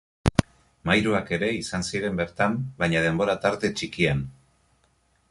Mairuak 0.89 1.27
ere 1.35 1.49
izan 1.57 1.85
ziren 1.91 2.17
bertan 2.21 2.57
baina 2.79 3.03
denbora 3.07 3.35
tarte 3.43 3.71
txikien. 3.83 4.25